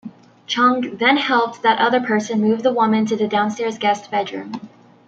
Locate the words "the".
2.63-2.73, 3.15-3.27